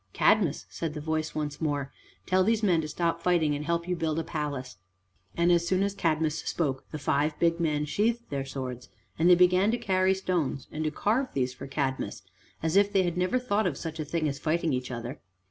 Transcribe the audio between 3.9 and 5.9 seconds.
to build a palace." And as soon